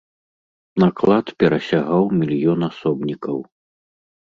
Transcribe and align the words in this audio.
Наклад 0.83 1.25
перасягаў 1.43 2.03
мільён 2.23 2.59
асобнікаў. 2.71 3.37